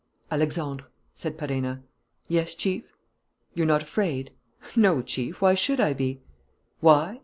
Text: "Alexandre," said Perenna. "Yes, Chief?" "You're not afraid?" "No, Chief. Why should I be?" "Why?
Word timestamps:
"Alexandre," 0.31 0.87
said 1.13 1.37
Perenna. 1.37 1.83
"Yes, 2.27 2.55
Chief?" 2.55 2.85
"You're 3.53 3.67
not 3.67 3.83
afraid?" 3.83 4.31
"No, 4.75 5.03
Chief. 5.03 5.41
Why 5.43 5.53
should 5.53 5.79
I 5.79 5.93
be?" 5.93 6.21
"Why? 6.79 7.19